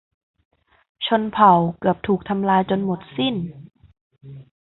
[1.05, 3.35] ชนเผ่าเกือบถูกทำลายจนหมดสิ้น